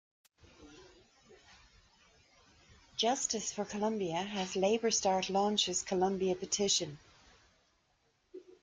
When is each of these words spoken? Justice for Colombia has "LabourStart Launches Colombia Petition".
Justice 2.97 3.51
for 3.51 3.65
Colombia 3.65 4.15
has 4.15 4.53
"LabourStart 4.55 5.29
Launches 5.29 5.83
Colombia 5.83 6.33
Petition". 6.33 6.97